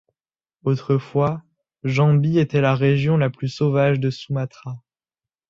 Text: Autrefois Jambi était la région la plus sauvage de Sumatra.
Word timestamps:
Autrefois 0.63 1.43
Jambi 1.83 2.39
était 2.39 2.59
la 2.59 2.73
région 2.73 3.17
la 3.17 3.29
plus 3.29 3.49
sauvage 3.49 3.99
de 3.99 4.09
Sumatra. 4.09 4.81